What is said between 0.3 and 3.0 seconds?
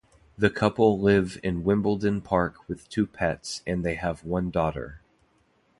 The couple live in Wimbledon Park with